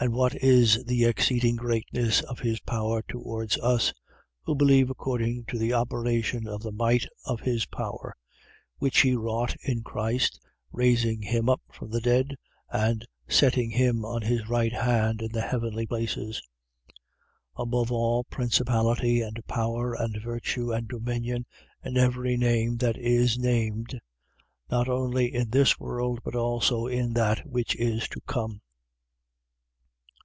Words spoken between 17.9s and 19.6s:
all principality and